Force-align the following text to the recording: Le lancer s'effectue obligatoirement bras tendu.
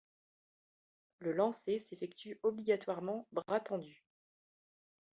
Le 1.19 1.31
lancer 1.31 1.85
s'effectue 1.87 2.39
obligatoirement 2.41 3.27
bras 3.33 3.59
tendu. 3.59 4.03